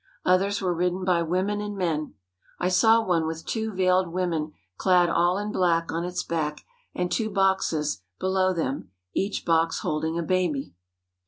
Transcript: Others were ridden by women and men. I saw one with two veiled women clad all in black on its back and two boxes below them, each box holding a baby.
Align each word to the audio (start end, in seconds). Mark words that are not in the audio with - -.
Others 0.25 0.61
were 0.63 0.73
ridden 0.73 1.05
by 1.05 1.21
women 1.21 1.61
and 1.61 1.77
men. 1.77 2.15
I 2.57 2.69
saw 2.69 3.05
one 3.05 3.27
with 3.27 3.45
two 3.45 3.71
veiled 3.71 4.07
women 4.07 4.53
clad 4.75 5.09
all 5.09 5.37
in 5.37 5.51
black 5.51 5.91
on 5.91 6.03
its 6.05 6.23
back 6.23 6.61
and 6.95 7.11
two 7.11 7.29
boxes 7.29 8.01
below 8.19 8.51
them, 8.51 8.89
each 9.13 9.45
box 9.45 9.81
holding 9.81 10.17
a 10.17 10.23
baby. 10.23 10.73